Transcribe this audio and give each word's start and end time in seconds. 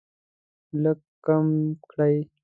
لږ 0.83 0.99
کم 1.25 1.47
کړئ 1.89 2.15